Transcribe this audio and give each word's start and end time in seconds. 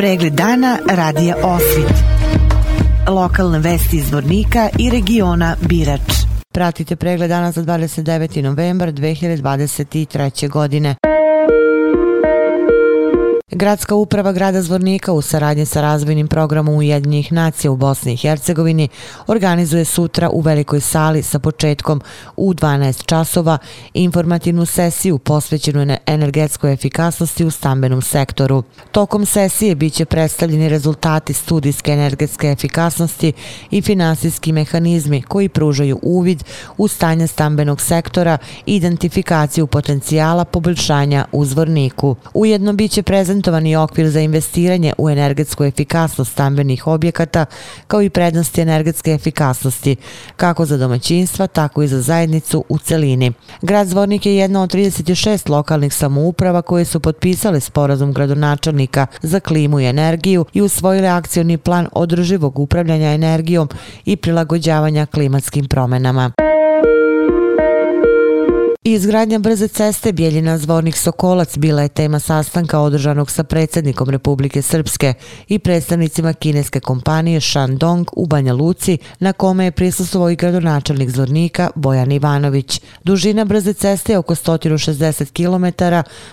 Pregled 0.00 0.32
dana 0.32 0.78
radija 0.90 1.36
Osvit. 1.42 1.92
Lokalne 3.08 3.58
vesti 3.58 3.96
iz 3.96 4.12
Vornika 4.12 4.68
i 4.78 4.90
regiona 4.90 5.56
Birač. 5.68 6.00
Pratite 6.52 6.96
pregled 6.96 7.28
dana 7.28 7.52
za 7.52 7.62
29. 7.62 8.42
novembar 8.42 8.88
2023. 8.92 10.48
godine. 10.48 10.94
Gradska 13.52 13.94
uprava 13.94 14.32
grada 14.32 14.62
Zvornika 14.62 15.12
u 15.12 15.22
saradnji 15.22 15.66
sa 15.66 15.80
razvojnim 15.80 16.28
programom 16.28 16.74
Ujedinjih 16.74 17.32
nacija 17.32 17.70
u 17.70 17.76
Bosni 17.76 18.12
i 18.12 18.16
Hercegovini 18.16 18.88
organizuje 19.26 19.84
sutra 19.84 20.30
u 20.30 20.40
velikoj 20.40 20.80
sali 20.80 21.22
sa 21.22 21.38
početkom 21.38 22.00
u 22.36 22.54
12 22.54 23.06
časova 23.06 23.58
informativnu 23.94 24.66
sesiju 24.66 25.18
posvećenu 25.18 25.96
energetskoj 26.06 26.72
efikasnosti 26.72 27.44
u 27.44 27.50
stambenom 27.50 28.02
sektoru. 28.02 28.62
Tokom 28.92 29.26
sesije 29.26 29.74
biće 29.74 30.04
predstavljeni 30.04 30.68
rezultati 30.68 31.32
studijske 31.32 31.92
energetske 31.92 32.48
efikasnosti 32.48 33.32
i 33.70 33.82
finansijski 33.82 34.52
mehanizmi 34.52 35.22
koji 35.22 35.48
pružaju 35.48 35.98
uvid 36.02 36.44
u 36.78 36.88
stanje 36.88 37.26
stambenog 37.26 37.80
sektora 37.80 38.38
i 38.66 38.76
identifikaciju 38.76 39.66
potencijala 39.66 40.44
poboljšanja 40.44 41.24
u 41.32 41.44
Zvorniku. 41.44 42.16
Ujedno 42.34 42.72
biće 42.72 43.02
prezent 43.02 43.39
prezentovani 43.40 43.76
okvir 43.76 44.08
za 44.08 44.20
investiranje 44.20 44.92
u 44.98 45.10
energetsku 45.10 45.64
efikasnost 45.64 46.32
stambenih 46.32 46.86
objekata 46.86 47.46
kao 47.86 48.02
i 48.02 48.10
prednosti 48.10 48.60
energetske 48.60 49.10
efikasnosti 49.10 49.96
kako 50.36 50.66
za 50.66 50.76
domaćinstva, 50.76 51.46
tako 51.46 51.82
i 51.82 51.88
za 51.88 52.00
zajednicu 52.00 52.64
u 52.68 52.78
celini. 52.78 53.32
Grad 53.62 53.88
Zvornik 53.88 54.26
je 54.26 54.36
jedna 54.36 54.62
od 54.62 54.74
36 54.74 55.50
lokalnih 55.50 55.94
samouprava 55.94 56.62
koje 56.62 56.84
su 56.84 57.00
potpisale 57.00 57.60
sporazum 57.60 58.12
gradonačelnika 58.12 59.06
za 59.22 59.40
klimu 59.40 59.80
i 59.80 59.86
energiju 59.86 60.44
i 60.52 60.62
usvojile 60.62 61.08
akcioni 61.08 61.58
plan 61.58 61.88
održivog 61.92 62.58
upravljanja 62.58 63.12
energijom 63.12 63.68
i 64.04 64.16
prilagođavanja 64.16 65.06
klimatskim 65.06 65.68
promenama. 65.68 66.49
Izgradnja 68.92 69.38
brze 69.38 69.68
ceste 69.68 70.12
Bijeljina 70.12 70.58
Zvornik 70.58 70.96
Sokolac 70.96 71.58
bila 71.58 71.82
je 71.82 71.88
tema 71.88 72.18
sastanka 72.18 72.80
održanog 72.80 73.30
sa 73.30 73.44
predsjednikom 73.44 74.10
Republike 74.10 74.62
Srpske 74.62 75.14
i 75.48 75.58
predstavnicima 75.58 76.32
kineske 76.32 76.80
kompanije 76.80 77.40
Shandong 77.40 78.08
u 78.12 78.26
Banja 78.26 78.54
Luci, 78.54 78.98
na 79.18 79.32
kome 79.32 79.64
je 79.64 79.70
prisustuo 79.70 80.30
i 80.30 80.36
gradonačelnik 80.36 81.10
Zvornika 81.10 81.70
Bojan 81.74 82.12
Ivanović. 82.12 82.80
Dužina 83.04 83.44
brze 83.44 83.72
ceste 83.72 84.12
je 84.12 84.18
oko 84.18 84.34
160 84.34 85.32
km, 85.32 85.84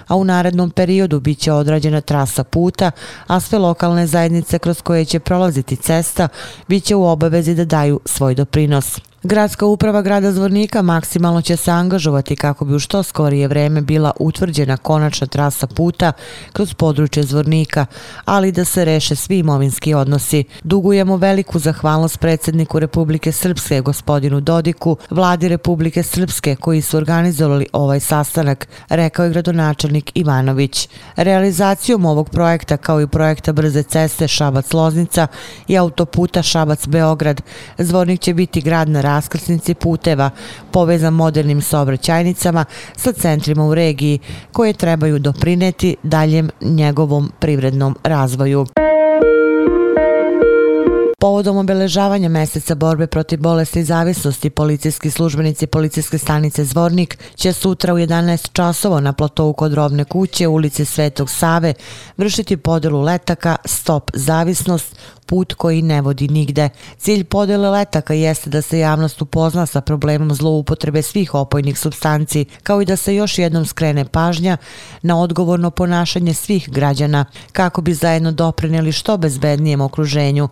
a 0.08 0.16
u 0.16 0.24
narednom 0.24 0.72
periodu 0.72 1.20
bit 1.20 1.40
će 1.40 1.52
odrađena 1.52 2.02
trasa 2.02 2.44
puta, 2.44 2.92
a 3.28 3.40
sve 3.40 3.60
lokalne 3.60 4.08
zajednice 4.08 4.60
kroz 4.60 4.82
koje 4.82 5.06
će 5.06 5.20
prolaziti 5.20 5.76
cesta 5.76 6.28
bit 6.68 6.84
će 6.84 6.96
u 6.96 7.06
obavezi 7.06 7.56
da 7.56 7.66
daju 7.66 8.00
svoj 8.06 8.36
doprinos. 8.36 9.00
Gradska 9.24 9.66
uprava 9.66 10.02
grada 10.02 10.32
Zvornika 10.32 10.82
maksimalno 10.82 11.42
će 11.42 11.58
se 11.58 11.72
angažovati 11.72 12.36
kako 12.36 12.66
bi 12.66 12.76
u 12.76 12.80
što 12.80 13.04
skorije 13.04 13.48
vreme 13.48 13.82
bila 13.82 14.12
utvrđena 14.20 14.78
konačna 14.78 15.28
trasa 15.28 15.68
puta 15.68 16.12
kroz 16.54 16.74
područje 16.74 17.24
Zvornika, 17.24 17.86
ali 18.26 18.52
da 18.52 18.66
se 18.66 18.86
reše 18.86 19.16
svi 19.16 19.40
imovinski 19.40 19.94
odnosi. 19.94 20.44
Dugujemo 20.64 21.18
veliku 21.18 21.60
zahvalnost 21.60 22.20
predsjedniku 22.20 22.80
Republike 22.80 23.32
Srpske, 23.32 23.82
gospodinu 23.82 24.40
Dodiku, 24.40 24.98
vladi 25.10 25.48
Republike 25.48 26.04
Srpske 26.04 26.56
koji 26.56 26.82
su 26.82 26.98
organizovali 26.98 27.68
ovaj 27.74 28.00
sastanak, 28.00 28.68
rekao 28.90 29.26
je 29.26 29.32
gradonačelnik 29.32 30.12
Ivanović. 30.16 30.90
Realizacijom 31.16 32.06
ovog 32.06 32.30
projekta 32.30 32.78
kao 32.78 33.02
i 33.02 33.08
projekta 33.08 33.54
brze 33.54 33.84
ceste 33.84 34.28
Šabac-Loznica 34.28 35.28
i 35.68 35.78
autoputa 35.78 36.42
Šabac-Beograd, 36.44 37.42
Zvornik 37.78 38.22
će 38.22 38.34
biti 38.34 38.62
grad 38.62 38.90
na 38.90 39.07
raskrsnici 39.08 39.74
puteva 39.74 40.30
povezan 40.72 41.14
modernim 41.14 41.62
saobraćajnicama 41.62 42.66
sa 42.96 43.12
centrima 43.12 43.66
u 43.66 43.76
regiji 43.76 44.20
koje 44.52 44.74
trebaju 44.74 45.20
doprineti 45.20 45.96
daljem 46.04 46.50
njegovom 46.62 47.32
privrednom 47.40 47.96
razvoju. 48.04 48.66
Povodom 51.20 51.58
obeležavanja 51.58 52.30
meseca 52.30 52.76
borbe 52.76 53.08
protiv 53.08 53.40
bolesti 53.42 53.80
i 53.80 53.84
zavisnosti, 53.84 54.50
policijski 54.50 55.12
službenici 55.12 55.68
policijske 55.68 56.18
stanice 56.18 56.64
Zvornik 56.64 57.18
će 57.36 57.54
sutra 57.54 57.94
u 57.94 57.98
11 57.98 58.52
časova 58.52 59.00
na 59.00 59.14
platovu 59.14 59.54
kod 59.54 59.74
rovne 59.74 60.06
kuće 60.06 60.48
u 60.48 60.54
ulici 60.54 60.86
Svetog 60.86 61.30
Save 61.30 61.74
vršiti 62.18 62.58
podelu 62.58 63.02
letaka 63.02 63.56
Stop 63.66 64.12
zavisnost 64.14 64.96
put 65.28 65.54
koji 65.54 65.82
ne 65.82 66.02
vodi 66.02 66.28
nigde. 66.28 66.70
Cilj 66.98 67.24
podele 67.24 67.70
letaka 67.70 68.14
jeste 68.14 68.50
da 68.50 68.62
se 68.62 68.80
javnost 68.80 69.22
upozna 69.22 69.66
sa 69.66 69.82
problemom 69.82 70.34
zloupotrebe 70.34 71.02
svih 71.02 71.34
opojnih 71.34 71.80
substanci, 71.80 72.46
kao 72.64 72.82
i 72.82 72.86
da 72.86 72.96
se 72.96 73.16
još 73.16 73.38
jednom 73.38 73.66
skrene 73.66 74.06
pažnja 74.06 74.58
na 75.02 75.20
odgovorno 75.22 75.72
ponašanje 75.72 76.34
svih 76.34 76.70
građana, 76.70 77.26
kako 77.52 77.82
bi 77.82 77.94
zajedno 77.94 78.32
doprineli 78.32 78.92
što 78.92 79.18
bezbednijem 79.18 79.82
okruženju, 79.82 80.50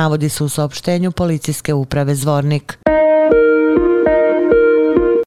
navodi 0.00 0.28
se 0.28 0.44
u 0.44 0.48
saopštenju 0.48 1.12
policijske 1.12 1.74
uprave 1.74 2.14
Zvornik. 2.14 2.78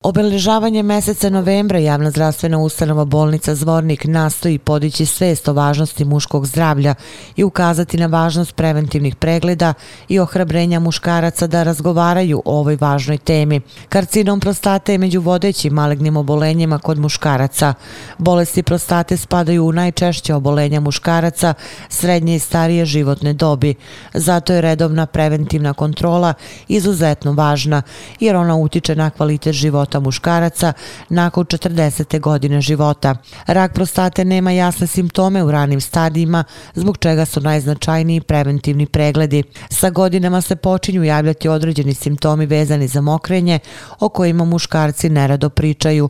Obeležavanje 0.04 0.84
meseca 0.84 1.30
novembra 1.30 1.80
javna 1.80 2.12
zdravstvena 2.12 2.58
ustanova 2.60 3.06
bolnica 3.06 3.56
Zvornik 3.56 4.06
nastoji 4.06 4.58
podići 4.58 5.06
svest 5.06 5.48
o 5.48 5.54
važnosti 5.54 6.06
muškog 6.06 6.46
zdravlja 6.46 6.96
i 7.36 7.44
ukazati 7.44 7.98
na 7.98 8.08
važnost 8.08 8.56
preventivnih 8.56 9.16
pregleda 9.16 9.74
i 10.10 10.20
ohrabrenja 10.20 10.80
muškaraca 10.80 11.48
da 11.48 11.64
razgovaraju 11.64 12.42
o 12.46 12.60
ovoj 12.60 12.78
važnoj 12.82 13.18
temi. 13.18 13.62
Karcinom 13.90 14.40
prostate 14.40 14.92
je 14.92 14.98
među 14.98 15.22
vodećim 15.22 15.74
malignim 15.74 16.18
obolenjima 16.18 16.80
kod 16.80 17.00
muškaraca. 17.00 17.74
Bolesti 18.18 18.64
prostate 18.64 19.18
spadaju 19.18 19.66
u 19.66 19.72
najčešće 19.72 20.34
obolenja 20.36 20.80
muškaraca 20.80 21.54
srednje 21.90 22.36
i 22.36 22.40
starije 22.40 22.86
životne 22.86 23.34
dobi. 23.34 23.76
Zato 24.14 24.54
je 24.54 24.62
redovna 24.62 25.06
preventivna 25.06 25.74
kontrola 25.74 26.34
izuzetno 26.68 27.32
važna 27.32 27.82
jer 28.20 28.36
ona 28.36 28.56
utiče 28.56 28.96
na 28.96 29.10
kvalitet 29.10 29.56
života 29.56 29.93
života 29.94 30.00
muškaraca 30.00 30.74
nakon 31.10 31.46
40. 31.46 32.20
godine 32.20 32.62
života. 32.62 33.16
Rak 33.48 33.74
prostate 33.74 34.26
nema 34.26 34.52
jasne 34.52 34.88
simptome 34.88 35.44
u 35.44 35.52
ranim 35.52 35.82
stadijima, 35.82 36.44
zbog 36.76 36.98
čega 36.98 37.26
su 37.26 37.42
najznačajniji 37.42 38.22
preventivni 38.22 38.86
pregledi. 38.86 39.44
Sa 39.70 39.90
godinama 39.90 40.42
se 40.42 40.56
počinju 40.56 41.04
javljati 41.04 41.50
određeni 41.50 41.94
simptomi 41.94 42.46
vezani 42.46 42.88
za 42.88 43.02
mokrenje, 43.02 43.60
o 44.00 44.10
kojima 44.10 44.46
muškarci 44.46 45.10
nerado 45.10 45.50
pričaju. 45.50 46.10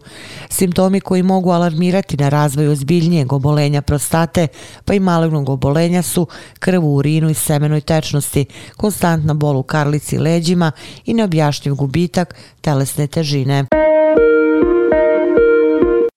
Simptomi 0.50 1.02
koji 1.02 1.24
mogu 1.24 1.52
alarmirati 1.52 2.18
na 2.18 2.30
razvoj 2.30 2.68
ozbiljnijeg 2.68 3.34
obolenja 3.34 3.82
prostate, 3.82 4.48
pa 4.86 4.94
i 4.94 5.00
malignog 5.00 5.50
obolenja 5.50 6.02
su 6.02 6.28
krv 6.60 6.86
u 6.86 6.96
urinu 6.96 7.30
i 7.30 7.34
semenoj 7.34 7.82
tečnosti, 7.82 8.46
konstantna 8.78 9.34
bol 9.34 9.58
u 9.58 9.64
karlici 9.64 10.16
i 10.16 10.20
leđima 10.20 10.72
i 11.06 11.14
neobjašnjiv 11.14 11.76
gubitak 11.76 12.36
telesne 12.62 13.08
težine. 13.08 13.66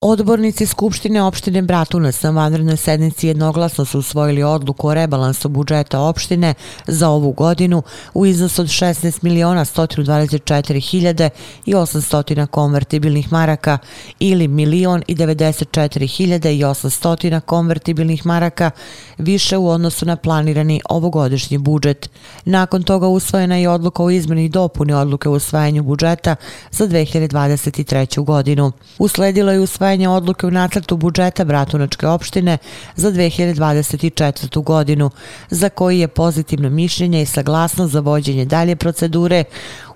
Odbornici 0.00 0.66
Skupštine 0.66 1.22
opštine 1.22 1.62
Bratunac 1.62 2.22
na 2.22 2.30
vanrednoj 2.30 2.76
sednici 2.76 3.26
jednoglasno 3.26 3.84
su 3.84 3.98
usvojili 3.98 4.42
odluku 4.42 4.88
o 4.88 4.94
rebalansu 4.94 5.48
budžeta 5.48 6.00
opštine 6.00 6.54
za 6.86 7.08
ovu 7.08 7.32
godinu 7.32 7.82
u 8.14 8.26
iznosu 8.26 8.62
od 8.62 8.68
16 8.68 9.18
miliona 9.22 9.64
124 9.64 10.90
hiljade 10.90 11.30
i 11.66 11.74
800 11.74 12.46
konvertibilnih 12.46 13.32
maraka 13.32 13.78
ili 14.18 14.48
milion 14.48 15.02
i 15.06 15.14
94 15.14 16.16
hiljade 16.16 16.56
i 16.56 16.60
800 16.60 17.40
konvertibilnih 17.40 18.26
maraka 18.26 18.70
više 19.18 19.56
u 19.56 19.68
odnosu 19.68 20.06
na 20.06 20.16
planirani 20.16 20.80
ovogodišnji 20.88 21.58
budžet. 21.58 22.10
Nakon 22.44 22.82
toga 22.82 23.06
usvojena 23.06 23.56
je 23.56 23.68
odluka 23.68 24.02
o 24.02 24.10
izmeni 24.10 24.44
i 24.44 24.48
dopuni 24.48 24.92
odluke 24.92 25.28
o 25.28 25.32
usvajanju 25.32 25.82
budžeta 25.82 26.36
za 26.70 26.86
2023. 26.88 28.24
godinu. 28.24 28.72
Usledilo 28.98 29.52
je 29.52 29.60
usvajanje 29.60 29.85
usvajanje 29.86 30.08
odluke 30.08 30.46
u 30.46 30.50
nacrtu 30.50 30.96
budžeta 30.96 31.44
Bratunačke 31.44 32.06
opštine 32.06 32.58
za 32.96 33.12
2024. 33.12 34.62
godinu, 34.62 35.10
za 35.50 35.68
koji 35.68 36.00
je 36.00 36.08
pozitivno 36.08 36.70
mišljenje 36.70 37.22
i 37.22 37.26
saglasno 37.26 37.86
za 37.86 38.00
vođenje 38.00 38.44
dalje 38.44 38.76
procedure 38.76 39.44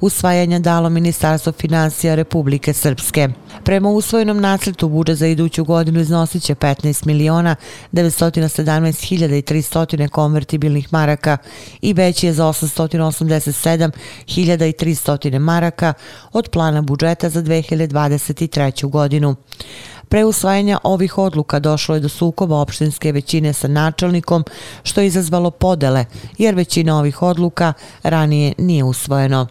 usvajanja 0.01 0.59
dalo 0.59 0.91
Ministarstvo 0.91 1.53
financija 1.53 2.15
Republike 2.15 2.73
Srpske. 2.73 3.29
Prema 3.65 3.89
usvojenom 3.89 4.41
nacrtu 4.41 4.89
budžet 4.89 5.19
za 5.19 5.27
iduću 5.27 5.65
godinu 5.65 6.01
iznosit 6.01 6.43
će 6.43 6.55
15 6.55 7.07
miliona 7.07 7.57
917 7.93 9.05
hiljada 9.09 9.37
i 9.37 9.43
300 9.43 10.09
konvertibilnih 10.09 10.93
maraka 10.93 11.39
i 11.81 11.93
veći 11.93 12.27
je 12.27 12.33
za 12.33 12.45
887 12.45 13.91
hiljada 14.27 14.67
i 14.67 14.73
300 14.73 15.39
maraka 15.39 15.93
od 16.33 16.49
plana 16.49 16.83
budžeta 16.83 17.29
za 17.29 17.43
2023. 17.43 18.91
godinu. 18.91 19.37
Pre 20.09 20.25
usvajanja 20.25 20.79
ovih 20.83 21.19
odluka 21.19 21.59
došlo 21.59 21.95
je 21.95 22.01
do 22.01 22.09
sukoba 22.09 22.57
opštinske 22.57 23.13
većine 23.13 23.53
sa 23.53 23.69
načelnikom, 23.69 24.45
što 24.83 25.01
je 25.01 25.07
izazvalo 25.07 25.51
podele, 25.51 26.05
jer 26.39 26.55
većina 26.55 26.99
ovih 26.99 27.23
odluka 27.23 27.73
ranije 28.03 28.55
nije 28.59 28.85
usvojeno. 28.85 29.47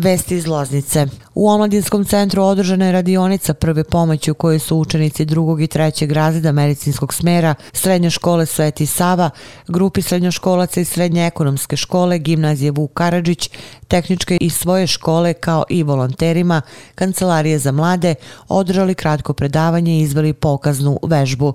Vesti 0.00 0.36
iz 0.36 0.46
Loznice. 0.46 1.06
U 1.34 1.48
Omladinskom 1.48 2.04
centru 2.04 2.42
održana 2.42 2.86
je 2.86 2.92
radionica 2.92 3.54
prve 3.54 3.84
pomoći 3.84 4.30
u 4.30 4.34
kojoj 4.34 4.58
su 4.58 4.76
učenici 4.76 5.24
drugog 5.24 5.62
i 5.62 5.66
trećeg 5.66 6.12
razreda 6.12 6.52
medicinskog 6.52 7.14
smera, 7.14 7.54
srednje 7.72 8.10
škole 8.10 8.46
Sveti 8.46 8.86
Sava, 8.86 9.30
grupi 9.68 10.02
srednjoškolaca 10.02 10.80
i 10.80 10.84
srednje 10.84 11.26
ekonomske 11.26 11.76
škole, 11.76 12.18
gimnazije 12.18 12.70
Vuk 12.70 12.92
Karadžić, 12.94 13.50
tehničke 13.88 14.38
i 14.40 14.50
svoje 14.50 14.86
škole 14.86 15.32
kao 15.34 15.64
i 15.68 15.82
volonterima, 15.82 16.62
kancelarije 16.94 17.58
za 17.58 17.72
mlade, 17.72 18.14
održali 18.48 18.94
kratko 18.94 19.32
predavanje 19.32 19.98
i 19.98 20.00
izveli 20.00 20.32
pokaznu 20.32 20.98
vežbu. 21.02 21.52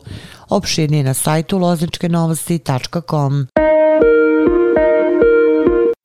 Opširnije 0.50 1.04
na 1.04 1.14
sajtu 1.14 1.58
lozničkenovosti.com. 1.58 3.48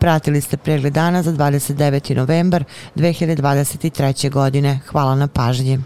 Pratili 0.01 0.41
ste 0.41 0.57
pregled 0.57 0.93
dana 0.93 1.23
za 1.23 1.33
29. 1.33 2.17
novembar 2.17 2.65
2023. 2.97 4.31
godine. 4.31 4.79
Hvala 4.87 5.15
na 5.15 5.29
pažnji. 5.29 5.79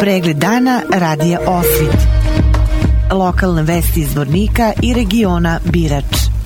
Pregled 0.00 0.36
dana 0.36 0.82
radija 0.94 1.40
Osvit. 1.46 2.00
Lokalne 3.12 3.62
vesti 3.62 4.00
iz 4.00 4.16
Vornika 4.16 4.72
i 4.82 4.94
regiona 4.94 5.60
Birač. 5.64 6.39